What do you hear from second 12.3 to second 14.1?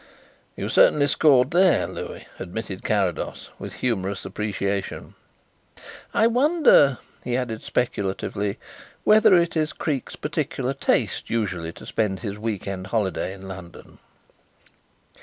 week end holiday in London."